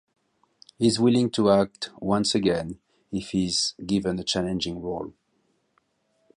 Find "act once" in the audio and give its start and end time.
1.51-2.33